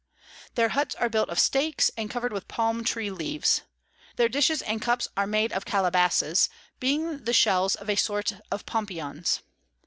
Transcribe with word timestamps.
Their 0.55 0.69
Hutts 0.69 0.95
are 0.99 1.09
built 1.09 1.29
of 1.29 1.37
Stakes, 1.37 1.91
and 1.95 2.09
cover'd 2.09 2.33
with 2.33 2.47
Palm 2.47 2.83
tree 2.83 3.11
Leaves. 3.11 3.61
Their 4.15 4.29
Dishes 4.29 4.63
and 4.63 4.81
Cups 4.81 5.07
are 5.15 5.27
made 5.27 5.53
of 5.53 5.63
Calabasses, 5.63 6.49
being 6.79 7.25
the 7.25 7.33
Shells 7.33 7.75
of 7.75 7.87
a 7.87 7.95
sort 7.95 8.33
of 8.51 8.65
Pompions. 8.65 9.41